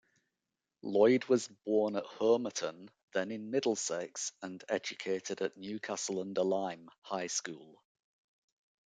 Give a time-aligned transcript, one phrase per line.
[0.81, 7.83] Lloyd was born at Homerton, then in Middlesex, and educated at Newcastle-under-Lyme High School.